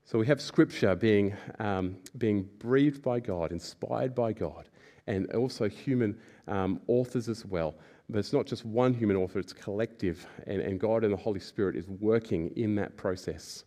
[0.05, 4.69] So we have Scripture being, um, being breathed by God, inspired by God,
[5.09, 7.75] and also human um, authors as well.
[8.09, 11.41] But it's not just one human author, it's collective, and, and God and the Holy
[11.41, 13.65] Spirit is working in that process.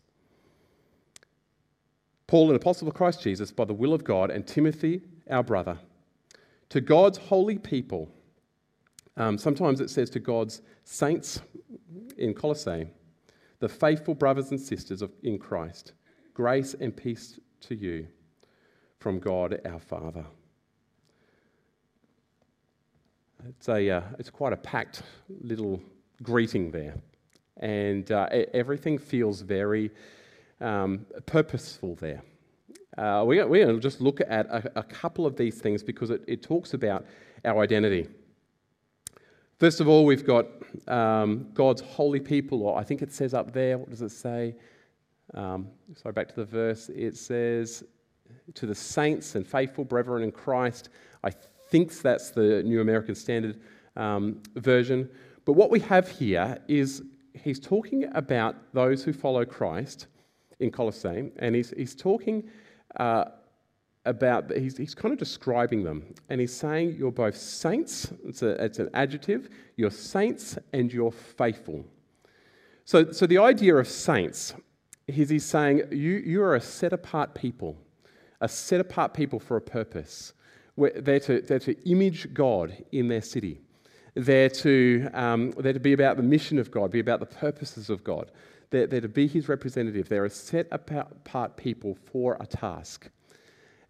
[2.26, 5.78] Paul, an apostle of Christ Jesus, by the will of God, and Timothy, our brother,
[6.70, 8.08] to God's holy people.
[9.16, 11.40] Um, sometimes it says to God's saints
[12.16, 12.88] in Colossae,
[13.58, 15.92] the faithful brothers and sisters of, in Christ.
[16.34, 18.06] Grace and peace to you
[18.98, 20.24] from God our Father.
[23.48, 25.02] It's, a, uh, it's quite a packed
[25.42, 25.80] little
[26.22, 26.94] greeting there.
[27.58, 29.90] And uh, everything feels very
[30.60, 32.22] um, purposeful there.
[32.98, 36.22] Uh, we're going to just look at a, a, couple of these things because it,
[36.26, 37.06] it, talks about
[37.44, 38.08] our identity.
[39.60, 40.46] First of all, we've got
[40.88, 44.56] um, God's holy people, or I think it says up there, what does it say?
[45.34, 46.88] Um, sorry, back to the verse.
[46.88, 47.84] It says,
[48.54, 50.88] To the saints and faithful brethren in Christ.
[51.22, 51.30] I
[51.68, 53.60] think that's the New American Standard
[53.96, 55.10] um, version.
[55.44, 57.02] But what we have here is
[57.34, 60.06] he's talking about those who follow Christ
[60.60, 62.48] in Colossae, and he's, he's talking
[62.96, 63.26] uh,
[64.04, 66.14] about, he's, he's kind of describing them.
[66.28, 71.12] And he's saying, You're both saints, it's, a, it's an adjective, you're saints and you're
[71.12, 71.84] faithful.
[72.84, 74.54] So, so the idea of saints
[75.10, 77.76] He's, he's saying, you, you are a set apart people,
[78.40, 80.32] a set apart people for a purpose.
[80.76, 83.60] They're to, they're to image God in their city.
[84.14, 87.90] They're to, um, they're to be about the mission of God, be about the purposes
[87.90, 88.30] of God.
[88.70, 90.08] They're, they're to be his representative.
[90.08, 93.08] They're a set apart people for a task.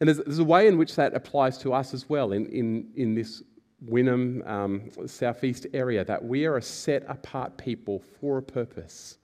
[0.01, 2.91] And there's, there's, a way in which that applies to us as well in, in,
[2.97, 3.43] in this
[3.87, 9.19] Wynnum um, southeast area, that we are a set apart people for a purpose.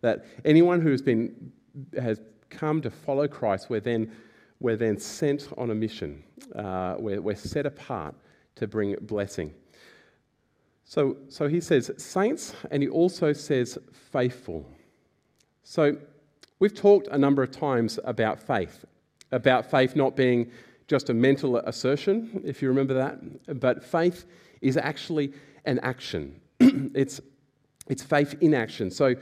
[0.00, 1.52] That anyone who has, been,
[1.98, 4.10] has come to follow Christ, we're then,
[4.58, 6.22] we're then sent on a mission.
[6.54, 8.14] Uh, we're, we're set apart
[8.56, 9.54] to bring blessing.
[10.84, 14.66] So, so he says saints, and he also says faithful.
[15.62, 15.96] So
[16.58, 18.84] we've talked a number of times about faith,
[19.32, 20.50] about faith not being
[20.86, 24.24] just a mental assertion, if you remember that, but faith
[24.60, 25.32] is actually
[25.64, 26.40] an action.
[26.60, 27.20] it's,
[27.88, 28.90] it's faith in action.
[28.90, 29.14] So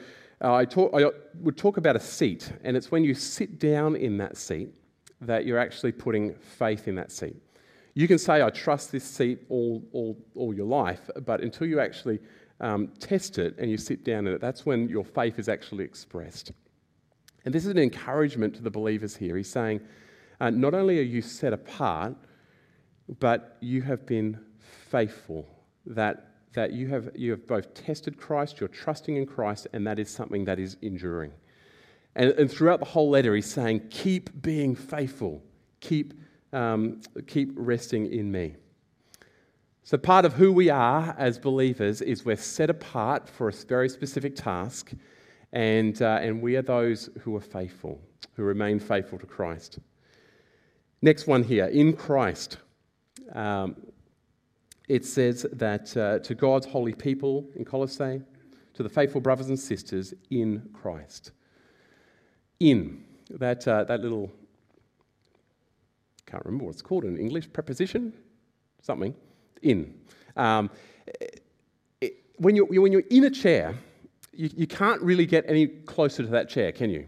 [0.42, 3.96] uh, I, talk, I would talk about a seat, and it's when you sit down
[3.96, 4.70] in that seat
[5.20, 7.36] that you're actually putting faith in that seat.
[7.94, 11.80] You can say, I trust this seat all, all, all your life, but until you
[11.80, 12.20] actually
[12.60, 15.84] um, test it and you sit down in it, that's when your faith is actually
[15.84, 16.52] expressed.
[17.48, 19.34] And this is an encouragement to the believers here.
[19.34, 19.80] He's saying,
[20.38, 22.14] uh, not only are you set apart,
[23.20, 24.38] but you have been
[24.90, 25.48] faithful.
[25.86, 29.98] That that you have, you have both tested Christ, you're trusting in Christ, and that
[29.98, 31.32] is something that is enduring.
[32.16, 35.42] And, and throughout the whole letter, he's saying, Keep being faithful,
[35.80, 36.12] keep,
[36.52, 38.56] um, keep resting in me.
[39.84, 43.88] So, part of who we are as believers is we're set apart for a very
[43.88, 44.92] specific task,
[45.52, 48.00] and, uh, and we are those who are faithful,
[48.34, 49.78] who remain faithful to Christ.
[51.00, 52.58] Next one here, in Christ.
[53.32, 53.76] Um,
[54.88, 58.22] it says that uh, to God's holy people in Colossae,
[58.74, 61.32] to the faithful brothers and sisters in Christ.
[62.60, 64.30] In, that, uh, that little,
[66.26, 68.12] can't remember what it's called in English, preposition?
[68.82, 69.14] Something.
[69.62, 69.94] In.
[70.36, 70.70] Um,
[72.00, 73.74] it, when, you're, when you're in a chair,
[74.38, 77.06] you, you can't really get any closer to that chair, can you?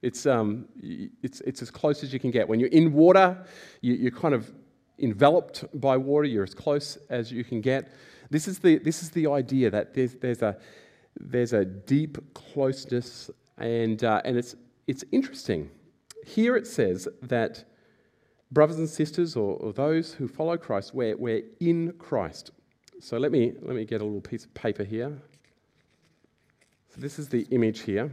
[0.00, 2.48] It's, um, it's, it's as close as you can get.
[2.48, 3.44] When you're in water,
[3.80, 4.52] you, you're kind of
[5.00, 7.90] enveloped by water, you're as close as you can get.
[8.30, 10.56] This is the, this is the idea that there's, there's, a,
[11.18, 14.54] there's a deep closeness, and, uh, and it's,
[14.86, 15.70] it's interesting.
[16.24, 17.64] Here it says that
[18.52, 22.52] brothers and sisters, or, or those who follow Christ, we're, we're in Christ.
[23.00, 25.20] So let me, let me get a little piece of paper here.
[26.94, 28.10] So this is the image here.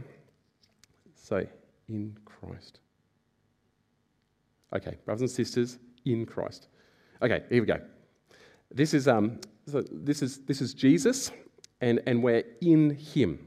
[1.14, 1.46] So,
[1.88, 2.80] in Christ.
[4.74, 6.68] Okay, brothers and sisters, in Christ.
[7.22, 7.80] Okay, here we go.
[8.70, 11.30] This is, um, so this is, this is Jesus,
[11.80, 13.46] and, and we're in Him.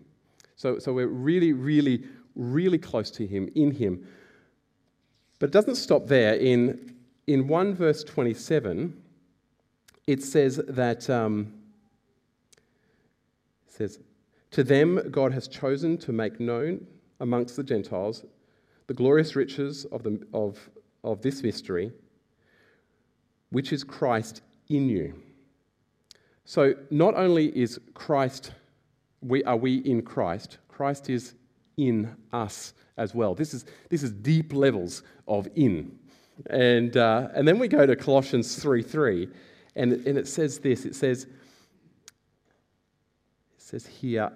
[0.56, 2.04] So, so we're really, really,
[2.36, 4.08] really close to Him, in Him.
[5.40, 6.34] But it doesn't stop there.
[6.36, 6.96] In,
[7.28, 9.02] in 1 verse 27,
[10.08, 11.54] it says that, um,
[13.68, 14.00] says,
[14.52, 16.86] To them God has chosen to make known
[17.20, 18.26] amongst the Gentiles
[18.88, 20.58] the glorious riches of, the, of,
[21.04, 21.92] of this mystery,
[23.52, 25.14] which is Christ in you.
[26.44, 28.52] So not only is Christ,
[29.22, 31.36] we, are we in Christ, Christ is
[31.78, 33.36] in us as well.
[33.36, 35.96] This is, this is deep levels of in.
[36.50, 39.30] And, uh, and then we go to Colossians 3 3,
[39.76, 41.28] and, and it says this it says,
[43.70, 44.32] says here,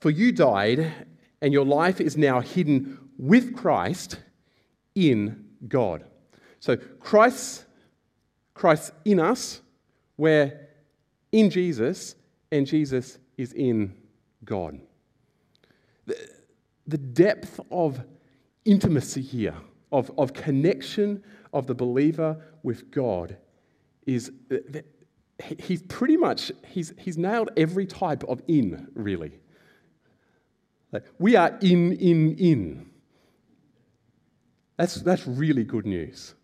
[0.00, 0.92] For you died,
[1.40, 4.18] and your life is now hidden with Christ
[4.94, 6.04] in God.
[6.58, 7.64] So Christ,
[8.54, 9.60] Christ in us,
[10.16, 10.68] we're
[11.32, 12.14] in Jesus,
[12.52, 13.94] and Jesus is in
[14.44, 14.80] God
[16.90, 18.02] the depth of
[18.64, 19.54] intimacy here,
[19.92, 23.36] of, of connection of the believer with God,
[24.06, 24.32] is
[25.58, 29.38] he's pretty much he's, he's nailed every type of in really
[30.92, 32.90] like, we are in in in
[34.76, 36.34] that's, that's really good news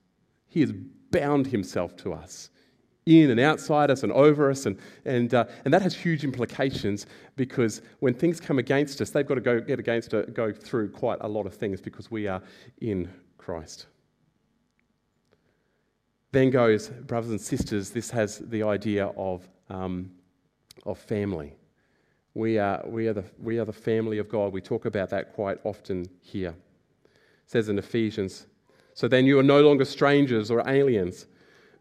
[0.49, 0.73] he has
[1.11, 2.51] bound himself to us
[3.07, 4.67] in and outside us and over us.
[4.67, 7.07] And, and, uh, and that has huge implications
[7.37, 10.91] because when things come against us, they've got to go, get against, uh, go through
[10.91, 12.43] quite a lot of things because we are
[12.81, 13.87] in Christ.
[16.33, 20.11] Then goes, brothers and sisters, this has the idea of, um,
[20.85, 21.55] of family.
[22.35, 24.53] We are, we, are the, we are the family of God.
[24.53, 26.55] We talk about that quite often here.
[27.05, 28.47] It says in Ephesians,
[28.93, 31.27] so then you are no longer strangers or aliens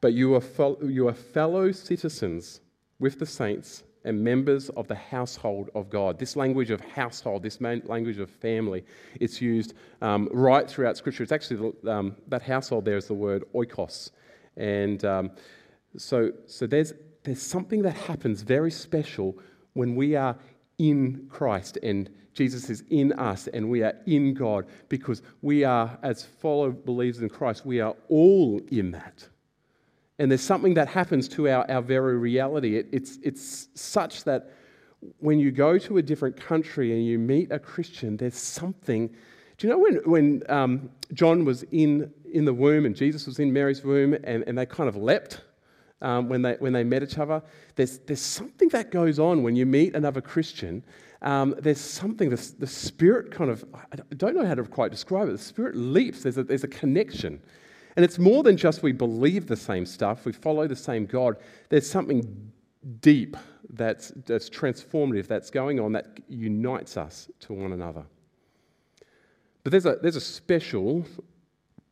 [0.05, 2.61] but you are, fo- you are fellow citizens
[2.99, 6.19] with the saints and members of the household of God.
[6.19, 8.85] This language of household, this language of family,
[9.19, 11.23] it's used um, right throughout Scripture.
[11.23, 14.11] It's actually um, that household there is the word oikos.
[14.57, 15.31] And um,
[15.97, 19.37] so, so there's, there's something that happens very special
[19.73, 20.37] when we are
[20.77, 25.97] in Christ and Jesus is in us and we are in God because we are,
[26.03, 29.27] as follow believers in Christ, we are all in that.
[30.19, 32.77] And there's something that happens to our, our very reality.
[32.77, 34.51] It, it's, it's such that
[35.19, 39.07] when you go to a different country and you meet a Christian, there's something.
[39.57, 43.39] Do you know when, when um, John was in, in the womb and Jesus was
[43.39, 45.41] in Mary's womb and, and they kind of leapt
[46.01, 47.41] um, when, they, when they met each other?
[47.75, 50.83] There's, there's something that goes on when you meet another Christian.
[51.21, 55.29] Um, there's something, the, the spirit kind of, I don't know how to quite describe
[55.29, 57.41] it, the spirit leaps, there's a, there's a connection.
[57.95, 61.37] And it's more than just we believe the same stuff, we follow the same God.
[61.69, 62.51] There's something
[62.99, 63.37] deep
[63.69, 68.03] that's, that's transformative that's going on that unites us to one another.
[69.63, 71.05] But there's a, there's a special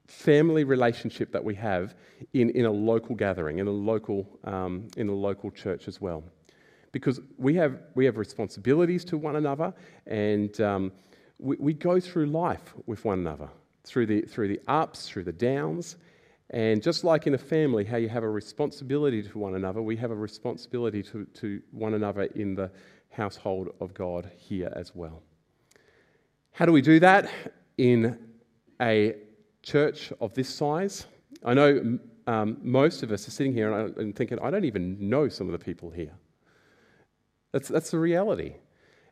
[0.07, 1.95] family relationship that we have
[2.33, 6.23] in, in a local gathering, in a local, um, in a local church as well.
[6.91, 9.73] Because we have, we have responsibilities to one another
[10.05, 10.91] and um,
[11.39, 13.49] we, we go through life with one another
[13.85, 15.97] through the, through the ups, through the downs.
[16.49, 19.97] And just like in a family, how you have a responsibility to one another, we
[19.97, 22.69] have a responsibility to, to one another in the
[23.09, 25.23] household of God here as well.
[26.51, 27.29] How do we do that
[27.77, 28.19] in
[28.79, 29.15] a
[29.63, 31.08] church of this size?
[31.43, 31.97] I know
[32.28, 35.47] um, most of us are sitting here and, and thinking, I don't even know some
[35.47, 36.13] of the people here.
[37.52, 38.56] That's, that's the reality.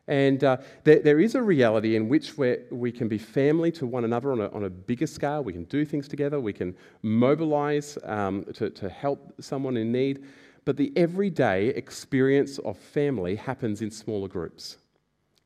[0.08, 4.04] And uh, there, there is a reality in which we can be family to one
[4.04, 5.44] another on a, on a bigger scale.
[5.44, 6.40] We can do things together.
[6.40, 10.24] We can mobilize um, to, to help someone in need.
[10.64, 14.78] But the everyday experience of family happens in smaller groups.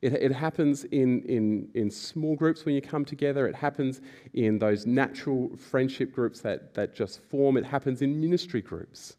[0.01, 3.47] It, it happens in, in, in small groups when you come together.
[3.47, 4.01] It happens
[4.33, 7.57] in those natural friendship groups that, that just form.
[7.57, 9.17] It happens in ministry groups.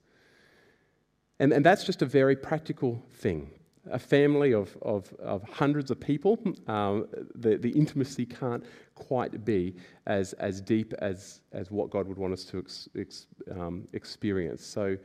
[1.40, 3.50] And, and that's just a very practical thing
[3.90, 8.64] a family of, of, of hundreds of people, um, the, the intimacy can't
[8.94, 9.74] quite be
[10.06, 14.64] as, as deep as, as what God would want us to ex, ex, um, experience.
[14.64, 14.96] So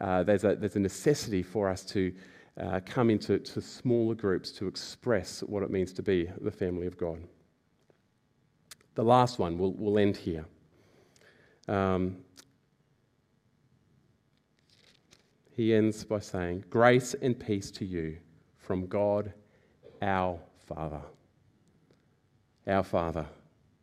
[0.00, 2.12] uh, there's, a, there's a necessity for us to
[2.60, 6.86] uh, come into to smaller groups to express what it means to be the family
[6.86, 7.18] of God.
[8.94, 10.44] The last one, we'll, we'll end here.
[11.66, 12.18] Um,
[15.56, 18.18] he ends by saying, Grace and peace to you
[18.58, 19.32] from God
[20.02, 21.00] our Father.
[22.66, 23.26] our Father.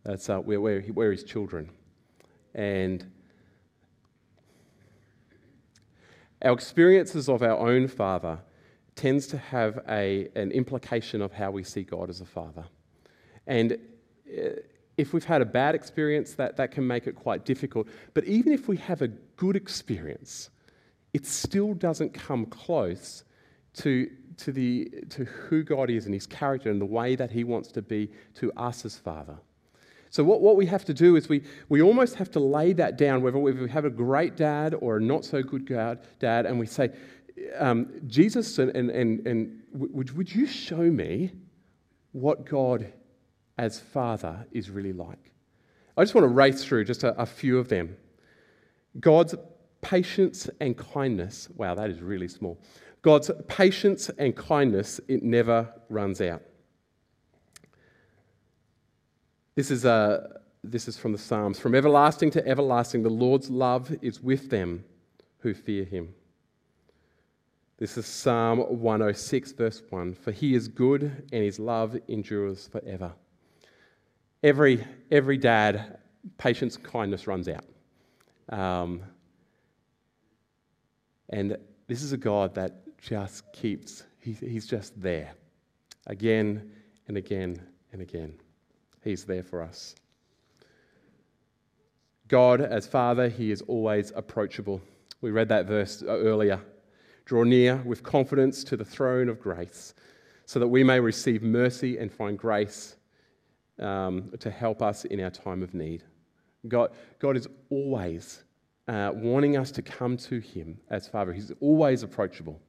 [0.04, 1.70] That's uh, we're, we're His children.
[2.54, 3.10] And
[6.42, 8.40] our experiences of our own Father
[9.00, 12.66] tends to have a, an implication of how we see God as a Father.
[13.48, 14.60] And uh,
[14.98, 17.88] if we've had a bad experience, that, that can make it quite difficult.
[18.14, 20.50] But even if we have a good experience,
[21.14, 23.24] it still doesn't come close
[23.76, 27.46] to, to, the, to who God is and his character and the way that he
[27.46, 29.38] wants to be to us as Father.
[30.12, 32.98] So, what, what we have to do is we, we almost have to lay that
[32.98, 36.66] down, whether we have a great dad or a not so good dad, and we
[36.66, 36.90] say,
[37.58, 41.32] um, Jesus, and, and, and, and would, would you show me
[42.12, 42.92] what God
[43.58, 45.32] as Father is really like?
[45.98, 47.98] I just want to race through just a, a few of them.
[49.00, 49.36] God's
[49.82, 51.50] patience and kindness.
[51.56, 52.60] Wow, that is really small.
[53.02, 56.42] God's patience and kindness, it never runs out.
[59.56, 61.60] This is, a, this is from the Psalms.
[61.60, 64.84] From everlasting to everlasting, the Lord's love is with them
[65.40, 66.14] who fear him.
[67.80, 70.14] This is Psalm 106, verse 1.
[70.14, 73.14] For he is good and his love endures forever.
[74.44, 75.98] Every, every dad,
[76.38, 77.64] patience, kindness runs out.
[78.50, 79.02] Um,
[81.30, 81.56] and
[81.88, 85.32] this is a God that just keeps, he, he's just there
[86.06, 86.70] again
[87.08, 87.62] and again
[87.94, 88.34] and again.
[89.06, 89.96] He's there for us.
[92.28, 94.82] God, as Father, He is always approachable.
[95.22, 96.60] We read that verse earlier.
[97.30, 99.94] Draw near with confidence to the throne of grace
[100.48, 102.96] so that we may receive mercy and find grace
[103.78, 106.02] um, to help us in our time of need.
[106.68, 108.42] God, God is always
[108.88, 111.32] uh, wanting us to come to Him as Father.
[111.32, 112.60] He's always approachable.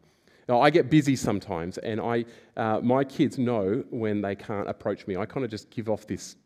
[0.47, 2.27] Now, I get busy sometimes, and I,
[2.59, 5.17] uh, my kids know when they can't approach me.
[5.17, 6.37] I kind of just give off this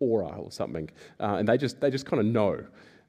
[0.00, 2.62] aura or something, uh, and they just, they just kind of know.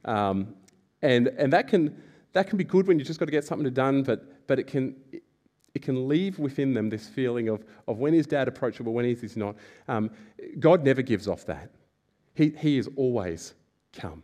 [0.05, 0.55] Um,
[1.01, 2.01] and and that, can,
[2.33, 4.67] that can be good when you've just got to get something done, but, but it,
[4.67, 4.95] can,
[5.73, 9.33] it can leave within them this feeling of, of when is dad approachable, when is
[9.33, 9.55] he not.
[9.87, 10.11] Um,
[10.59, 11.71] God never gives off that.
[12.35, 13.53] He, he is always
[13.93, 14.23] come.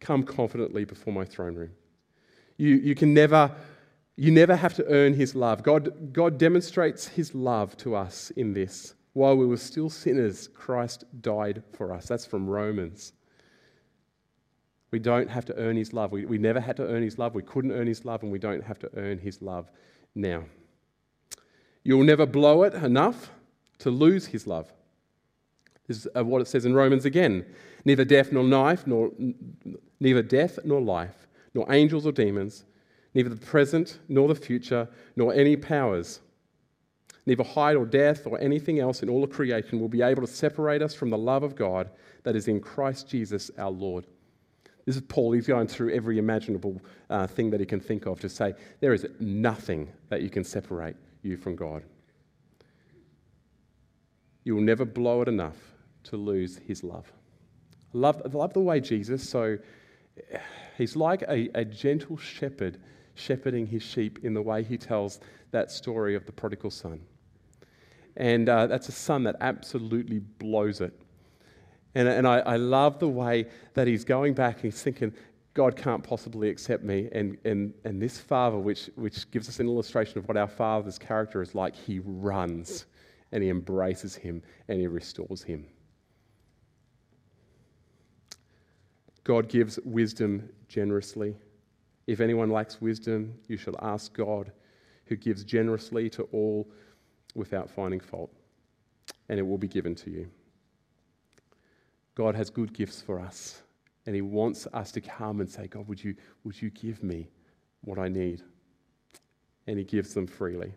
[0.00, 1.70] Come confidently before my throne room.
[2.56, 3.54] You, you can never
[4.16, 5.62] you never have to earn his love.
[5.62, 8.94] God, God demonstrates his love to us in this.
[9.12, 12.06] While we were still sinners, Christ died for us.
[12.06, 13.12] That's from Romans.
[14.94, 16.12] We don't have to earn his love.
[16.12, 17.34] We, we never had to earn his love.
[17.34, 19.68] We couldn't earn his love, and we don't have to earn his love
[20.14, 20.44] now.
[21.82, 23.32] You'll never blow it enough
[23.80, 24.72] to lose his love.
[25.88, 27.44] This is uh, what it says in Romans again.
[27.84, 29.10] Neither death nor life, nor
[29.98, 32.64] neither death nor life, nor angels or demons
[33.14, 34.86] neither the present nor the future,
[35.16, 36.20] nor any powers,
[37.26, 40.32] neither height or depth or anything else in all of creation will be able to
[40.32, 41.90] separate us from the love of God
[42.22, 44.06] that is in Christ Jesus our Lord.
[44.84, 45.32] This is Paul.
[45.32, 48.92] He's going through every imaginable uh, thing that he can think of to say, there
[48.92, 51.82] is nothing that you can separate you from God.
[54.44, 55.56] You will never blow it enough
[56.04, 57.10] to lose his love.
[57.94, 59.58] I love, love the way Jesus, so
[60.76, 62.78] he's like a, a gentle shepherd
[63.14, 65.20] shepherding his sheep in the way he tells
[65.50, 67.00] that story of the prodigal son.
[68.16, 71.00] And uh, that's a son that absolutely blows it.
[71.94, 75.12] And, and I, I love the way that he's going back and he's thinking,
[75.54, 77.08] God can't possibly accept me.
[77.12, 80.98] And, and, and this father, which, which gives us an illustration of what our father's
[80.98, 82.86] character is like, he runs
[83.30, 85.66] and he embraces him and he restores him.
[89.22, 91.36] God gives wisdom generously.
[92.06, 94.52] If anyone lacks wisdom, you shall ask God,
[95.06, 96.68] who gives generously to all
[97.34, 98.30] without finding fault,
[99.28, 100.30] and it will be given to you.
[102.14, 103.62] God has good gifts for us,
[104.06, 107.28] and He wants us to come and say, God, would you, would you give me
[107.82, 108.42] what I need?
[109.66, 110.72] And He gives them freely.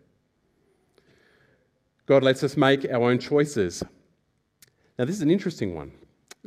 [2.06, 3.84] God lets us make our own choices.
[4.98, 5.92] Now, this is an interesting one.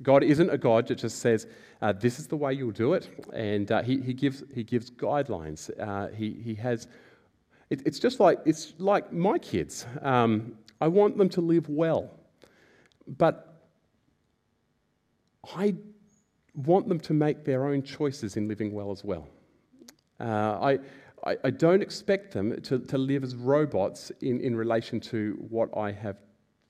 [0.02, 1.46] God isn't a God that just says,
[1.82, 3.08] uh, this is the way you'll do it.
[3.32, 5.70] And uh, he, he, gives, he gives guidelines.
[5.78, 6.88] Uh, he, he has,
[7.68, 9.86] it, it's just like, it's like my kids.
[10.00, 12.10] Um, I want them to live well.
[13.18, 13.49] But
[15.56, 15.74] I
[16.54, 19.28] want them to make their own choices in living well as well.
[20.18, 20.24] Uh,
[20.60, 20.78] I,
[21.24, 25.70] I, I, don't expect them to, to live as robots in, in relation to what
[25.74, 26.16] I have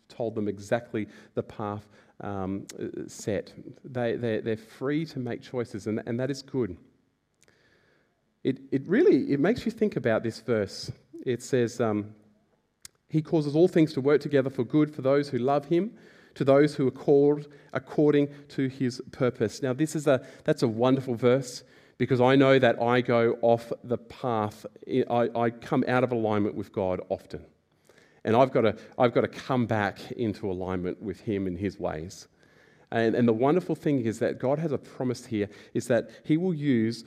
[0.08, 1.88] told them exactly the path
[2.20, 2.66] um,
[3.06, 3.52] set.
[3.84, 6.76] They, they're, they're free to make choices, and, and that is good.
[8.44, 10.90] It, it really it makes you think about this verse.
[11.26, 12.14] It says, um,
[13.08, 15.92] He causes all things to work together for good for those who love Him,
[16.34, 19.62] to those who are called according to his purpose.
[19.62, 21.64] Now, this is a, that's a wonderful verse
[21.98, 24.64] because I know that I go off the path.
[24.88, 27.44] I, I come out of alignment with God often.
[28.24, 31.78] And I've got, to, I've got to come back into alignment with him and his
[31.78, 32.28] ways.
[32.90, 36.36] And, and the wonderful thing is that God has a promise here is that he
[36.36, 37.04] will use,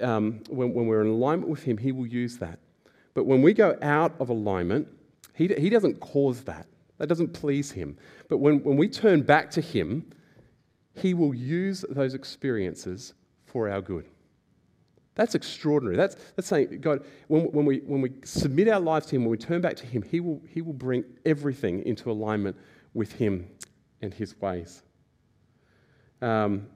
[0.00, 2.58] um, when, when we're in alignment with him, he will use that.
[3.12, 4.88] But when we go out of alignment,
[5.34, 6.66] he, he doesn't cause that.
[6.98, 7.96] That doesn't please him.
[8.28, 10.12] But when, when we turn back to him,
[10.94, 13.14] he will use those experiences
[13.44, 14.08] for our good.
[15.14, 15.96] That's extraordinary.
[15.96, 19.30] That's, that's saying, God, when, when, we, when we submit our lives to Him, when
[19.30, 22.56] we turn back to Him, He will, he will bring everything into alignment
[22.94, 23.48] with Him
[24.02, 24.82] and His ways.
[26.20, 26.66] Um,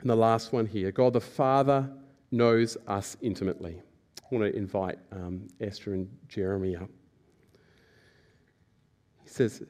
[0.00, 1.88] and the last one here God the Father
[2.32, 3.80] knows us intimately.
[4.18, 6.88] I want to invite um, Esther and Jeremy up.
[9.32, 9.62] Says,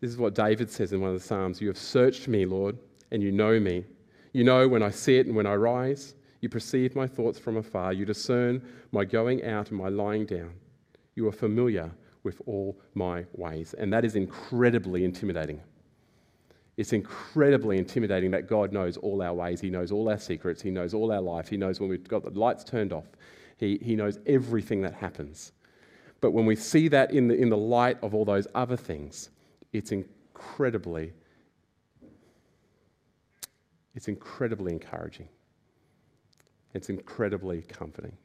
[0.00, 2.76] This is what David says in one of the Psalms You have searched me, Lord,
[3.10, 3.84] and you know me.
[4.32, 6.14] You know when I sit and when I rise.
[6.42, 7.92] You perceive my thoughts from afar.
[7.92, 8.62] You discern
[8.92, 10.52] my going out and my lying down.
[11.14, 11.90] You are familiar
[12.22, 13.74] with all my ways.
[13.78, 15.60] And that is incredibly intimidating.
[16.76, 19.60] It's incredibly intimidating that God knows all our ways.
[19.60, 20.60] He knows all our secrets.
[20.60, 21.48] He knows all our life.
[21.48, 23.06] He knows when we've got the lights turned off.
[23.56, 25.52] He, he knows everything that happens.
[26.20, 29.30] But when we see that in the, in the light of all those other things,
[29.72, 31.12] it's incredibly,
[33.94, 35.28] it's incredibly encouraging.
[36.74, 38.16] It's incredibly comforting.